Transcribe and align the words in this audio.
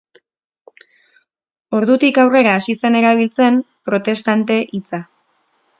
Ordutik 1.81 2.19
aurrera 2.23 2.57
hasi 2.61 2.77
zen 2.83 2.99
erabiltzen 3.03 3.61
protestante 3.91 4.63
hitza. 4.77 5.07